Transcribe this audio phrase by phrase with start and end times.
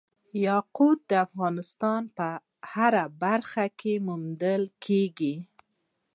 [0.47, 2.27] یاقوت د افغانستان په
[2.73, 5.35] هره برخه کې موندل کېږي.